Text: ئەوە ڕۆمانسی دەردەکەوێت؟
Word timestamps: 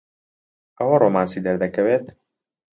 ئەوە 0.77 0.95
ڕۆمانسی 1.03 1.43
دەردەکەوێت؟ 1.45 2.05